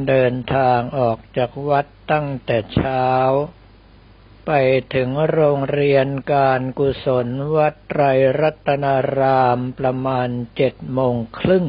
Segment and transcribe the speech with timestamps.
[0.08, 3.08] เดินทางออกจากวัดตั้งแต่เช้า
[4.46, 4.52] ไป
[4.94, 8.04] ถึงโรงเรียนการกุศลวัดไตร
[8.40, 11.68] รัตนารามประมาณเจ็ดโมงครึ่ง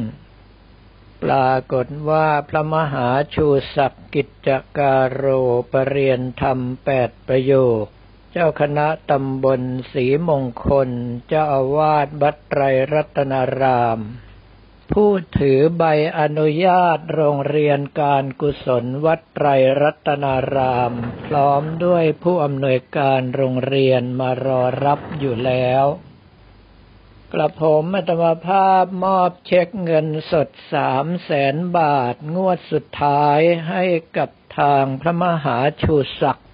[1.23, 5.25] ปรากฏว่าพระมหาชูศักดิ์กิจการโร
[5.71, 7.83] ปรเรียนธรรมแปดประโยค
[8.31, 9.61] เจ้าคณะตำบล
[9.93, 10.89] ศรีมงคล
[11.27, 12.61] เจ้าอาวาสวัดไตร
[12.93, 13.99] รัตนาราม
[14.91, 15.83] ผู้ถือใบ
[16.19, 19.47] อนุญาตโรงเรียนการกุศลวัดไตร
[19.81, 20.93] รัตนาราม
[21.25, 25.85] พร้อมด้วยผู้อำนวยการโรงเรียนมารอรับอยู่แล้ว
[27.35, 33.83] กระผมอัตมาภาพมอบเช็คเงินสดสามแสนบาท งวดสุดท้ายให้
[34.17, 34.29] กับ
[34.59, 36.49] ทางพระมหาชูศักดิ์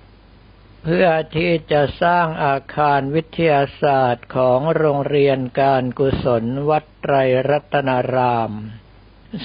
[0.84, 7.16] เพื่อที่จะสร้างอาคารวิทยาศาสตร์ของโรงเรียนการกุศลวัดไตร
[7.50, 8.52] รัตนาราม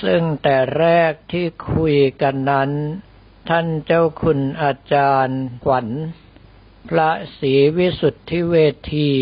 [0.02, 2.70] ซึ่งแต่แรกที่คุยกันนั้น
[3.48, 5.88] ท่านเจ้าคุณอาจารย์ขวัญ
[6.88, 8.54] พระศรีวิสุทธิเว
[8.94, 9.12] ที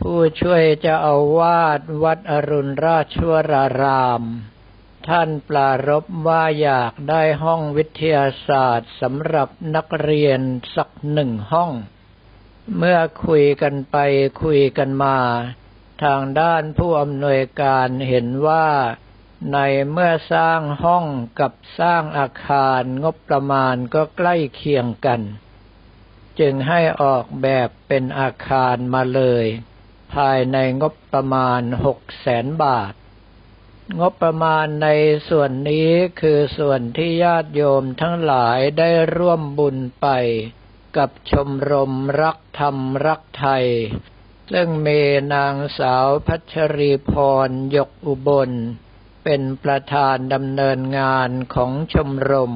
[0.00, 4.22] ผู้ช่วยจะเอาวาดวัดอรุณราชวราราม
[5.08, 10.40] ท่านปลารบว่าอยากได้ห้องวิทยาศาสตร์สำหรับนักเรียน
[10.76, 11.70] สักหนึ่งห้อง
[12.76, 13.96] เมื่อคุยกันไป
[14.42, 15.18] คุยกันมา
[16.04, 18.68] ทางด้านผู้อำนวยการเห็นว่า
[19.52, 19.58] ใน
[19.90, 21.04] เมื่อสร้างห้อง
[21.40, 25.20] กับสร้างอาคารงบประมาณก็ใกล้เคียงกัน
[26.40, 29.46] จึงให้ออกแบบเป็นอาคารมาเลย
[30.14, 32.92] ภายในงบประมาณหกแสนบาท
[34.00, 34.88] งบประมาณใน
[35.28, 40.06] ส่วนนี้คือส่วนที่ญาติโยมทั้งหลายได้ร่วมบุญไป
[40.96, 43.66] กับชมรมรักธรรมรักไทย
[44.52, 44.88] ซึ่งเม
[45.34, 47.12] นางสาวพัชรีพ
[47.48, 48.50] รยกอุบล
[49.24, 52.54] เป็นประธานดำเนินงานของชมรม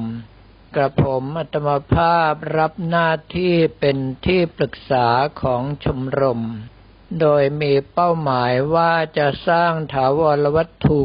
[0.75, 5.07] กระผมอัตมภาพรับหน้าที่เป็นที่ปรึกษา
[5.41, 6.41] ของชมรม
[7.21, 11.01] โดยมีเป้าหมายว่าจะสร้างถาวรวัตถุ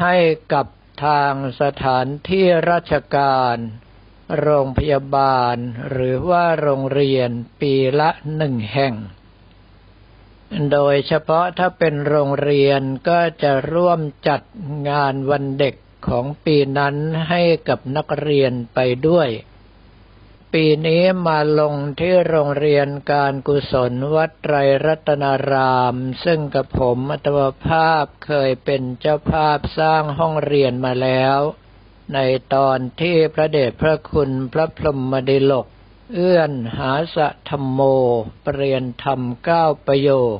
[0.00, 0.16] ให้
[0.52, 0.66] กับ
[1.04, 3.56] ทางสถานที่ราชการ
[4.40, 5.56] โรงพยาบาล
[5.90, 8.94] หรือว่าโรงเรียนปีละหนึ่งแห่ง
[10.72, 14.42] โดยเฉพาะถ้าเป็นโรงเรียนก็จะร่วมจัด
[14.88, 15.74] งานวันเด็ก
[16.08, 16.96] ของปีนั้น
[17.28, 18.78] ให้กับนักเรียนไป
[19.08, 19.28] ด้วย
[20.58, 24.54] ปีนี้มาลงที่โรงเรียนการกุศลวัดไตร
[24.84, 31.38] รัตนาราม ซึ่งกับผมอัตวภาพเคยเป็นเจ้าภาพสร้างห้องเรียนมาแล้ว
[32.14, 32.18] ใน
[32.54, 35.66] ตอนที่พระเดชพระคุณพระพรหมดิลก
[36.14, 37.80] เอื้อนหาสะธรรมโม
[38.44, 40.36] เปลี่ยนธรรมเก้าประโยค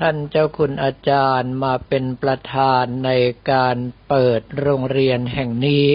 [0.00, 3.10] ท่านเจ้าคุณอาจารย์มาเป็นประธานใน
[3.50, 3.76] การ
[4.08, 5.88] เปิดโรงเรียนแห่งนี้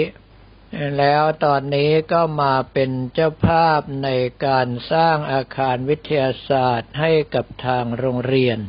[0.97, 4.09] แล้วตอนนี้ก็มาเป็นเจ้าภาพใน
[4.45, 8.59] การสร้างอาคารวิทยาศาสตร์ให้กับทางโรงเรียน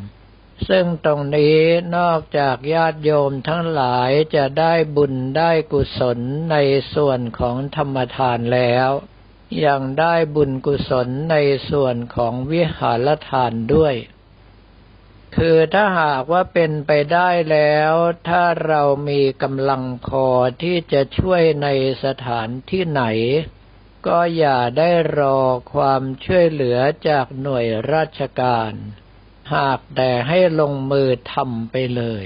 [0.69, 1.59] ซึ่งตรงนี้
[1.97, 6.19] นอกจากญาติโยมทั้งหลายจะได้บุญได้กุศล
[6.53, 6.57] ใน
[6.95, 8.91] ส่วนของธรรมทานแล้ว
[9.67, 11.37] ยังได้บุญกุศลใน
[11.71, 13.95] ส่วนของวิหารทานด้วย
[15.37, 17.93] คือถ้าหากว่าเป็นไปได้แล้ว
[18.29, 20.27] ถ้าเรามีกำลังพอ
[20.63, 21.69] ที่จะช่วยใน
[22.05, 23.05] สถานที่ไหน
[24.07, 25.39] ก็อย่าได้รอ
[25.73, 28.73] ความช่วยเหลือจากหน่วยราชการ
[29.55, 32.25] หากแต่ให้ลงมือทำไปเลย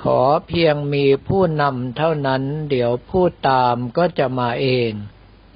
[0.00, 4.92] ขอเพียงมีผู้นำเท่านั้นเดี๋ยวผู้ตามก็จะมาเอง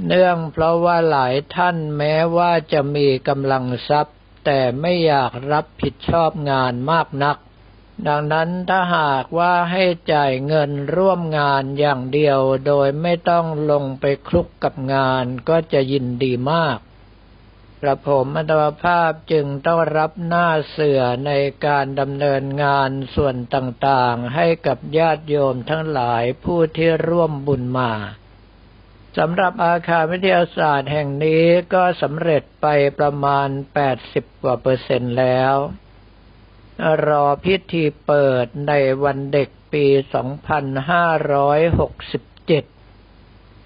[0.07, 7.37] เนื่องเพราะว่าหลายท่านแม้ว่าจะมีกำลังทรัพย์ แต่ไม่อยากรับผิดชอบงานมากนัก
[8.09, 16.79] ดังนั้นถ้าหากว่าให้จ่ายเงินร่วมงานอย่างเดียวโดยไม่ต้องลงไปคลุกกับงานก็จะยินดีมาก
[17.83, 21.33] กระผมอัตวภาพจึงต้องรับหน้าเสือใน
[21.67, 27.93] การดำเนินงานส่วนต่างๆ ให้กับญาติโยมทั้งหลายผู้ที่ร่วมบุญมา
[29.17, 31.45] สำหรับอาคารวิทยาศาสตร์แห่งนี้
[31.75, 32.67] ก็สำเร็จไป
[32.99, 33.49] ประมาณ
[33.95, 35.55] 80 กว่าเปอร์เซ็นต์แล้ว
[37.07, 38.73] รอพิธีเปิดใน
[39.05, 40.09] วันเด็กปี 2567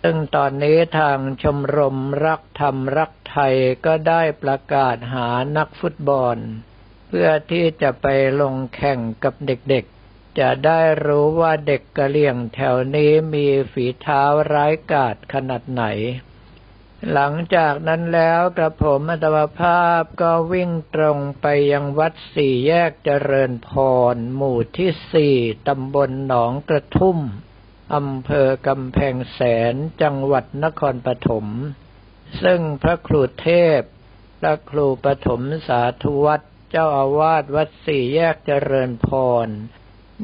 [0.02, 3.54] ซึ่งตอนนี้ทางชมรมรักธรรมรักไทย
[3.86, 6.36] ก็ได้ประกาศหานักฟุตบอล
[7.08, 8.06] เพื่อที่จะไป
[8.40, 10.01] ลงแข่งกับเด็กๆ
[10.38, 15.84] จะได้รู้ว่าเด็กกะเหลี่ยงแถวนี้มีฝีเท้าร้ายกาจขนาดไหน
[17.12, 23.70] หลังจากนั้นแล้วกระผมอัตวภาพก็วิ่งตรงไปยังวัดสี่แยกเจริญพ
[24.14, 25.36] ร หมู่ที่สี่
[25.68, 27.18] ตำบลหนองกระทุ่ม
[27.94, 29.40] อำเภอกำแพงแส
[29.72, 31.46] นจังหวัดนครปฐม
[32.42, 33.48] ซึ่งพระครูเท
[33.78, 33.80] พ
[34.40, 36.40] พระครูปฐมสาธุวัด
[36.70, 39.08] เจ้าอาวาสวัดสี่แยกเจริญพ
[39.46, 39.48] ร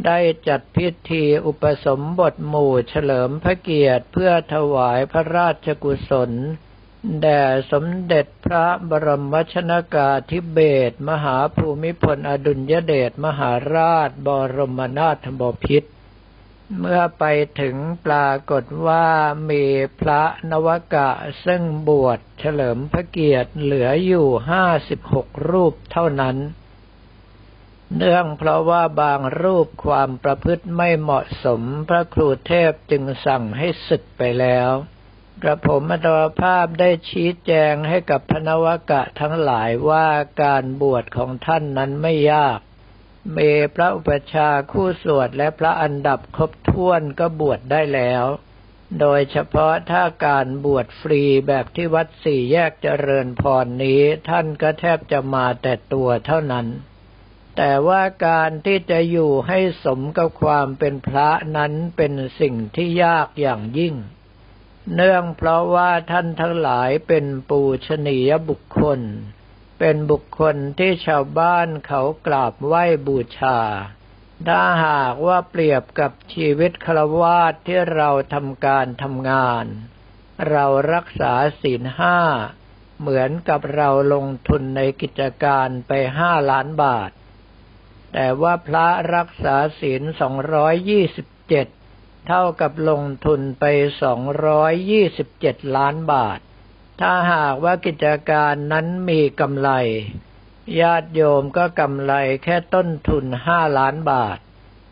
[0.06, 0.18] ได้
[0.48, 6.32] จัดพิธีอุปสมบทหมู่เฉลิมพระเกียรติเพื่อถวายพระราชกุศล
[7.22, 7.42] แด่
[7.72, 10.58] สมเด็จพระบรมชนากาธิเบ
[10.90, 15.90] ศมหาภูมิพลอดุลยเดชมหาราชบรมนาถบพิตร
[16.78, 17.24] เมื่อไป
[17.60, 19.06] ถึงปรากฏว่า
[19.50, 19.64] มี
[20.00, 21.10] พระนวกะ
[21.44, 26.36] ซึ่งบวชเฉลิมพระเกียรติเหลืออยู่ห้าสิบหกรูปเท่านั้น
[27.96, 34.70] เนื่องเพราะว่าบางรูปความประพฤติไม่เหมาะสมพระครูเทพจึงสั่งให้ศึกไปแล้ว
[35.42, 40.08] กระผมอัตวภาพได้ชี้แจงให้กับพนวกะทั้งหลายว่า
[40.42, 42.58] การบวชของท่านนั้นไม่ยาก
[43.32, 43.38] เม
[43.76, 48.24] พระอุปชาคู่สวดและพระอันดับครบถ้วนก็บวชได้แล้ว
[49.00, 56.66] โดยเฉพาะถ้าการบวชฟรีแบบที่วัดสี่แยกเจริญพรนี้ ท่านก็แทบจะมาแต่ตัวเท่านั้น
[57.60, 63.94] แต่ว่าการที่จะอยู่ให้สมกับความเป็นพระนั้นเป็นสิ่งที่ยากอย่างยิ่ง
[64.94, 69.00] เนื่องเพราะว่าท่านทั้งหลายเป็นปูชนียบุคคล
[69.78, 73.58] เป็นบุคคลที่ชาวบ้านเขากราบไหว้บูชา
[74.46, 79.64] ถ้าหากว่าเปรียบกับชีวิตครวาสที่เราทำการทำงาน
[80.50, 82.18] เรารักษาศีลห้า
[83.00, 87.10] เหมือนกับเราลงทุนในกิจการไปห้าล้านบาท
[88.12, 91.66] แต่ว่าพระรักษาศีลสองร้อยยี่สิบเจ็ด
[92.26, 93.64] เท่ากับลงทุนไป
[94.02, 96.38] สองร้อยยี่สิบเจ็ดล้านบาท
[97.00, 99.70] ถ้าหากว่ากิจการนั้นมีกำไร
[100.80, 102.14] ญาติโยมก็กำไร
[102.44, 104.38] แค่ต้นทุนห้าล้านบาท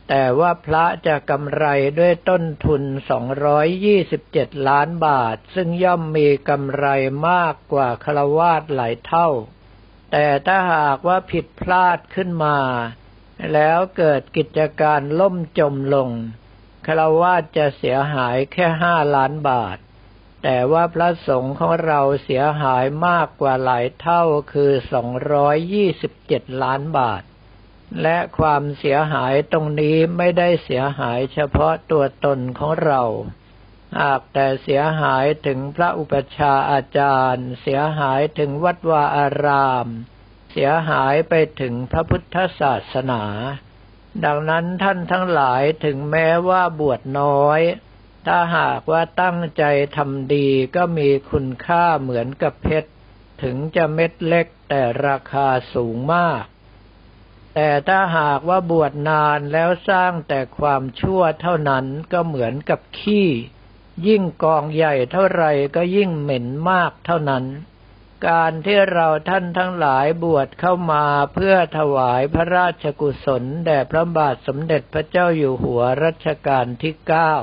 [0.08, 1.66] แต่ว่าพระจะกำไร
[1.98, 6.86] ด้วยต้นทุนสองร้อยยี่สิบเจ็ดล้านบาท ซึ่งย่อมมีกำไร
[7.28, 9.28] มากกว่าคารวาสหลายเท่า
[10.12, 12.58] แต่ถ้าหากว่าผิดพลาดขึ้นมา
[13.52, 16.10] แล้วเกิดกิจการล่มจมลง
[16.86, 19.78] คารวาสจะเสียหายแค่ห้าล้านบาท
[20.42, 24.22] แต่ว่าพระสงฆ์ของเราเสียหายมากกว่าหลายเท่า
[24.52, 24.72] คือ
[25.86, 27.22] 227ล้านบาท
[28.02, 33.02] และความเสียหายตรงนี้ไม่ได้เสียหายเฉพาะตัวตนของเรา
[34.00, 43.22] หากแต่เสียหายถึงพระอุปชาอาจารย์ เสียหายถึงวัดวาอารามเสียหายไปถึงพระพุทธศาสนา
[44.24, 47.60] ดังนั้นท่านทั้งหลายถึงแม้ว่าบวชน้อย
[48.26, 49.64] ถ้าหากว่าตั้งใจ
[49.96, 52.90] ทำดีก็มีคุณค่าเหมือนกับเพชร
[53.42, 56.42] ถึงจะเม็ดเล็กแต่ราคาสูงมาก
[57.54, 63.28] แต่ถ้าหากว่าบวชนานแล้วสร้างแต่ความชั่วเท่านั้นก็เหมือนกับขี้
[64.06, 65.44] ยิ่งกองใหญ่เท่าไร
[65.76, 67.44] ก็ยิ่งเหม็นมากเท่านั้น
[68.26, 71.04] การที่เราท่านทั้งหลายบวชเข้ามา
[71.34, 77.34] เพื่อถวายพระราชกุศลแด่พระบาทสมเด็จพระเจ้าอยู่หัวรัชกาลที่เก้า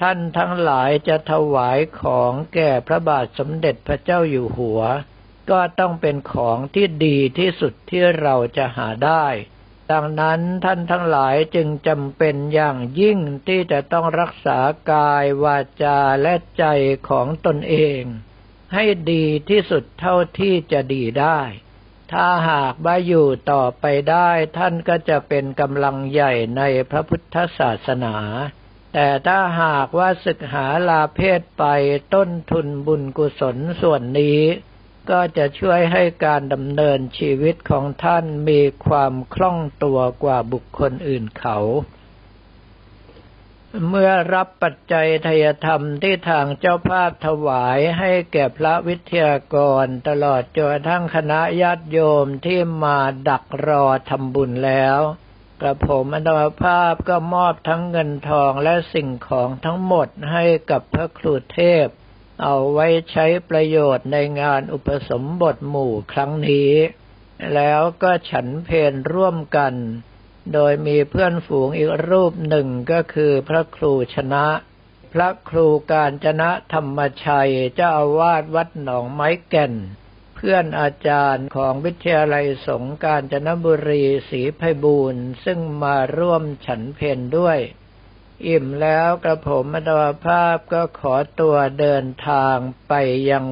[0.00, 4.80] ท่านทั้งหลายจะถวายของแก่พระบาทสมเด็จพระเจ้าอยู่หัว
[5.50, 9.26] ก็ต้องเป็นของที่ดีที่สุดที่เราจะหาได้
[9.90, 14.58] ดังนั้นท่านทั้งหลายจึงจำเป็นอย่างยิ่งที่จะต้องรักษา
[14.92, 16.64] กายวาจาและใจ
[17.08, 18.02] ของตนเอง
[18.74, 21.40] ให้ดีที่สุดเท่าที่จะดีได้
[22.12, 28.16] ถ้าหากว่าอยู่ต่อไปได้ ท่านก็จะเป็นกำลังใหญ่ในพระพุทธศาสนา
[28.94, 31.64] แต่ถ้าหากว่าศึกหาลาเพศไป
[32.14, 34.40] ต้นทุนบุญกุศลส่วนนี้
[35.10, 41.58] ก็จะช่วยให้การดำเนินชีวิตของท่านมีความคล่องตัวกว่าบุคคลอื่นเขา
[43.88, 52.98] เมื่อรับปัจจัยทยธรรมที่ทางเจ้าภาพถวายให้แก่พระวิทยากรตลอดจนทั้งคณะญาติโยมที่มา
[53.28, 55.00] ดักรอทำบุญแล้ว
[55.60, 56.28] กระผมอันต
[56.64, 61.86] ภาพก็มอบทั้งเงินทองและสิ่งของทั้งหมดให้กับพระครูเทพ
[62.42, 66.72] เอาไว้ใช้ประโยชน์ในงานอุปสมบทหมู่ครั้งนี้
[67.54, 69.74] แล้วก็ฉันเพนร่วมกัน
[70.52, 74.46] โดยมีเพื่อนฝูงอีกรูปหนึ่งก็คือพระครูชนะ
[75.12, 79.74] พระครูการจนะธรรมชัยเจ้าอาวาสวัดหนองไม้แก่น
[80.36, 87.58] เพื่อนอาจารย์ของวิทยาลัยสงการจนบุรีศรีไพบูรณ์ซึ่งมาร่วมฉันเพนด้วย
[88.46, 92.56] อิ่มแล้วกระผมอัตวภาพก็ขอตัวเดินทาง
[92.88, 92.92] ไป
[93.30, 93.44] ยัง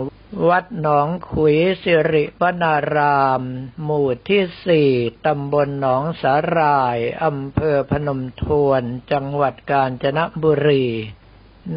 [0.48, 3.42] วัดหนองขุยสิริวนาราม
[3.84, 4.90] หมู่ที่สี่
[5.26, 8.82] ตำบลหนองสาหร่าย อำเภอพนมทวน
[9.12, 10.86] จังหวัดกาญจนบุรี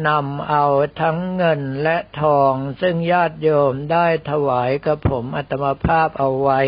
[0.06, 0.66] นำเอา
[1.00, 6.60] ทั้งเงินและทองซึ่งญาติโยมได้ถวายกับผมอัตมภาพเอาไว้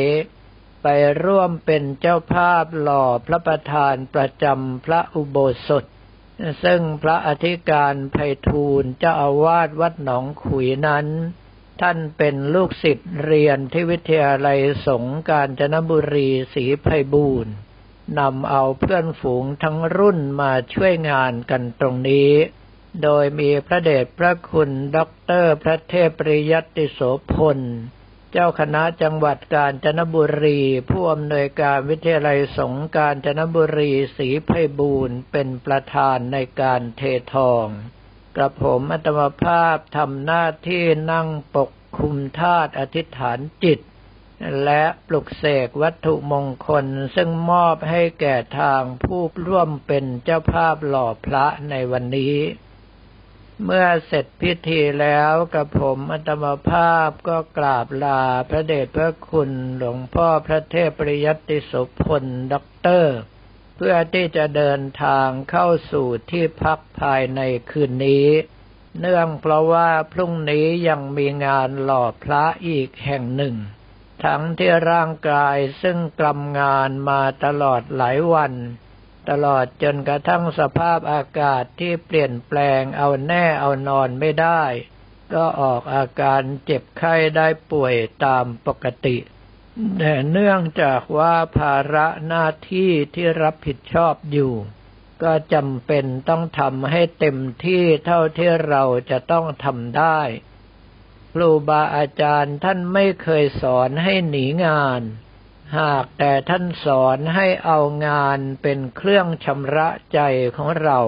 [0.83, 0.87] ไป
[1.25, 5.37] ร่วมเป็นเจ้าภาพหล่อพระประธานประจำพระอุโบ
[5.69, 5.85] สถ
[6.65, 8.17] ซึ่งพระอธิการไพ
[8.47, 11.09] ฑูรย์เจ้าอาวาสวัดหนองขุยนั้น
[11.81, 17.55] ท่านเป็นลูกศิษย์เรียนที่วิทยาลัยสงการจนบุรีศรีไพบูลย์
[18.19, 22.33] นำเอาเพื่อนฝูงทั้งรุ่นมาช่วยงานกันตรงนี้
[23.03, 27.01] โดยมีพระเดชพระคุณด็อกเตอร์พระเทพปริยัติโส
[27.33, 27.59] ภณ
[28.33, 37.03] เจ้าคณะจังหวัดกาญจนบุรี ผู้อำนวยการวิทยาลัยสงฆ์กาญจนบุรีศรีไพบูลย์เป็นประธานในการเท
[37.35, 37.67] ทอง
[38.37, 43.81] กระผมอาตมภาพทำหน้าที่นั่งปกคุมธาตุอธิษฐานจิต
[44.65, 52.37] และปลุกเสกวัตถุมงคลซึ่งมอบให้แก่ทางผู้ร่วมเป็นเจ้าภาพหล่อพระในวันนี้
[53.65, 63.17] เมื่อเสร็จพิธีแล้วกับผมอัตมภาพก็กราบลาพระเดชพระคุณหลวงพ่อพระเทพปริยัติสุพลด็อกเตอร์
[63.77, 67.41] เพื่อที่จะเดินทางเข้าสู่ที่พักภายใน
[67.71, 68.29] คืนนี้
[69.01, 73.57] เนื่องเพราะว่าพรุ่งนี้ยังมีงานหล่อพระอีกแห่งหนึ่ง
[74.25, 78.53] ทั้งที่ร่างกายซึ่งกลำงานมาตลอดหลายวัน
[79.31, 84.63] ตลอดจนกระทั่งสภาพอากาศที่เปลี่ยนแปลงเอาแน่เอานอนไม่ได้
[85.35, 89.17] ก็ออกอาการเจ็บไข้ได้ป่วยตามปกติ
[90.33, 94.53] เนื่องจากว่าภาระหน้าที่ที่รับผิดชอบอยู่
[95.23, 100.21] ก็จำเป็นต้องทำให้เต็มที่เท่าที่เราจะต้องทำได้
[101.33, 105.03] ครูบาอาจารย์ท่านไม่เคยสอนให้หนีงาน
[105.79, 110.21] หากแต่ท่านสอนให้เอางานเป็นเครื่องชำระใจ
[110.57, 111.01] ของเรา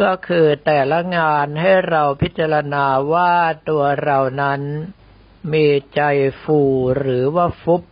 [0.00, 3.34] ก็คือแต่ละงานให้เราพิจารณาว่า
[3.68, 4.62] ตัวเรานั้น
[5.52, 6.00] มีใจ
[6.42, 6.60] ฟู
[6.98, 7.82] หรือว่าฟุบ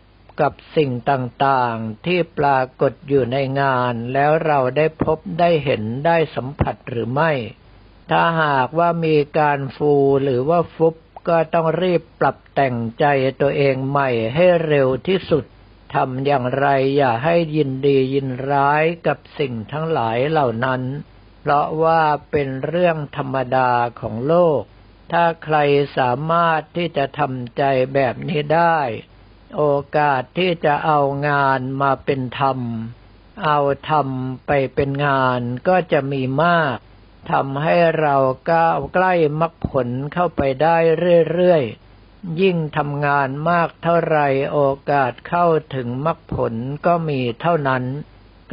[0.41, 7.31] กับสิ่งต่างๆ ที่ปรากฏอยู่ในงานแล้วเราได้พบได้เห็นได้สัมผัสหรือไม่
[8.09, 9.93] ถ้าหากว่ามีการฟู
[10.23, 10.95] หรือว่าฟุบ
[11.27, 13.05] ก็ต้องรีบปรับแต่งใจ
[13.41, 15.45] ตัวเองใหม่ให้เร็วที่สุด
[15.93, 16.67] ทำอย่างไร
[16.97, 20.81] อย่าให้ยินดียินร้ายกับสิ่งทั้งหลายเหล่านั้น
[21.41, 24.61] เพราะว่าเป็นเรื่องธรรมดาของโลก
[25.11, 25.57] ถ้าใคร
[25.97, 27.63] สามารถที่จะทำใจ
[27.93, 28.79] แบบนี้ได้
[29.57, 29.63] โอ
[29.97, 30.99] กาสที่จะเอา
[31.29, 32.59] งานมาเป็นธรรม
[33.45, 34.07] เอาธรรม
[34.47, 36.77] ไปเป็นงานก็จะมีมาก
[37.31, 38.15] ทำให้เรา
[38.51, 40.77] ก้าวใกล้มรรคผลเข้าไปได้
[41.31, 44.19] เรื่อยๆ ยิ่งทำงานมากเท่าไร
[44.51, 44.59] โอ
[44.91, 46.53] กาสเข้าถึงมรรคผล
[46.85, 47.83] ก็มีเท่านั้น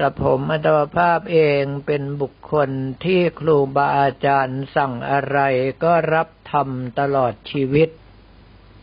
[0.00, 2.70] กระผมอัตวภาพเองเป็นบุคคล
[3.04, 5.38] ที่ครูบาอาจารย์สั่งอะไร
[5.84, 7.88] ก็รับทำตลอดชีวิต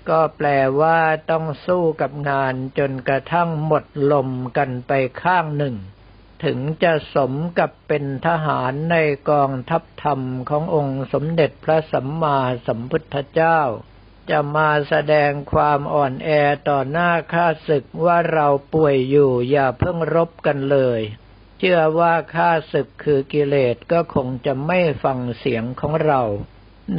[0.10, 0.48] ก็แปล
[0.82, 1.00] ว่า
[1.32, 4.92] ต้องสู้กับงานจนกระทั่งหมดลมกันไป
[5.24, 5.76] ข้างหนึ่ง
[6.44, 8.98] ถึงจะสมกับเป็นทหารใน
[9.30, 10.20] กองทัพธรรม
[10.50, 13.60] ขององค์สมเด็จพระสัมมาสัมพุทธเจ้า
[14.30, 16.30] จะมาแสดงความอ่อนแอ
[16.70, 21.02] ต่อหน้าข้าศึกว่าเราป่วยอยู่อย่าเพิ่งรบกันเลย
[21.60, 26.22] เชื่อว่าข้าศึกคือกิเลสก็คงจะไม่ฟังเสียงของเรา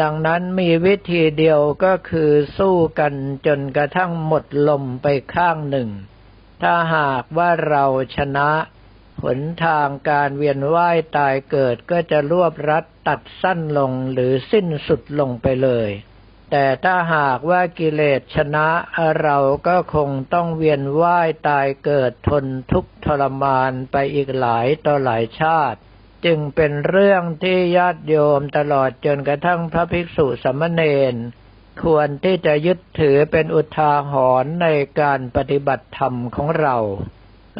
[0.00, 3.14] ดังนั้นมีวิธีเดียวก็คือสู้กัน
[3.47, 5.88] จนกระทั่งหมดลมไปข้างหนึ่ง
[6.62, 7.85] ถ้าหากว่าเรา
[8.16, 8.50] ชนะ
[9.23, 15.90] หนทางการเวียนว่ายตายเกิดก็จะรวบรัดตัดสั้นลงหรือสิ้นสุดลงไปเลย
[16.50, 18.69] แต่ถ้าหากว่ากิเลสชนะ
[19.23, 25.79] เราก็คงต้องเวียนว่ายตายเกิดทนทุกข์ทรมานไปอีกหลายต่อหลายชาติ
[26.25, 31.15] จึงเป็นเรื่องที่ญาติโยมตลอดจนกระทั่งพระภิกษุสมณเณร
[31.83, 34.12] ควรที่จะยึดถือเป็นอุทาห
[34.43, 34.67] รณ์ใน
[35.00, 36.76] การปฏิบัติธรรมของเรา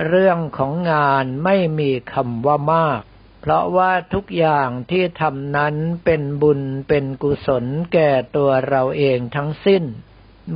[0.09, 3.03] เรื่องของงานไม่มีคำว่ามาก
[3.49, 5.75] เพราะว่าทุกอย่างที่ทำนั้น
[6.05, 9.85] เป็นบุญเป็นกุศลแก่ตัวเราเองทั้งสิ้น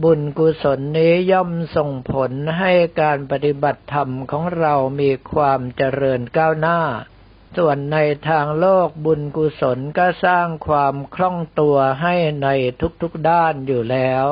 [0.02, 6.80] บุญกุศลนี้ย่อมส่งผลให้การปฏิบัติธรรมของเรามีความเจริญก้าวหน้า
[7.56, 12.48] ส่วนในทางโลกบุญกุศลก็สร้างความคล่องตัวให้ใน
[13.02, 14.24] ทุกๆด้านอยู่แล้ว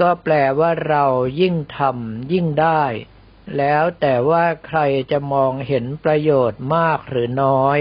[0.00, 1.04] ก็แปลว่าเรา
[1.40, 2.82] ยิ่งทำยิ่งได้
[3.56, 4.80] แล้วแต่ว่าใคร
[5.10, 7.78] จะมองเห็นประโยชน์มากหรือน้อย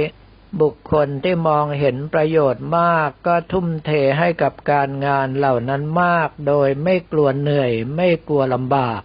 [0.62, 9.02] บุคคลที่มองเห็นประโยชน์มากก็ทุ่มเทให้กับการงานเหล่านั้นมาก โดยไม่กลัวเหนื่อยไม่กลัวลำบาก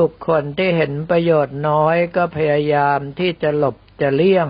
[0.00, 4.48] บุคคลที่เห็นประโยชน์น้อยก็พยายามที่จะหลบจะเลี่ยง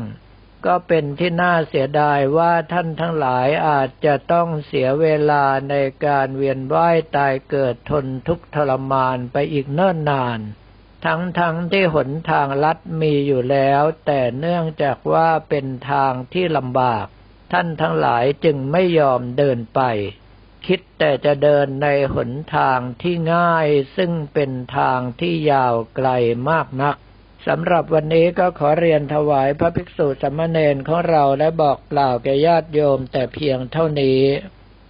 [0.66, 5.74] ก็เป็นที่น่าเสียดายว่าท่านทั้งหลายอาจจะต้องเสียเวลาใน
[6.06, 10.40] การเวียนว่ายตายเกิดทนทุกข์ทรมานไปอีกเนิ่นนาน
[11.04, 17.06] ทั้งทั้งที่หนทางลัดมีอยู่แล้ว แต่เนื่องจากว่าเป็นทางที่ลำบาก
[17.52, 19.80] ท่านทั้งหลายจึงไม่ยอมเดินไป
[20.66, 26.08] คิดแต่จะเดินในหนทางที่ง่าย ซึ่งเป็นทางที่ยาวไกล
[26.50, 26.96] มากนัก
[27.46, 34.20] สำหรับวันนี้ก็ขอเรียนถวายพระภิกษุสมณเณรของเราและบอกกล่าวแก่ญาติโยมแต่เพียงเท่านี้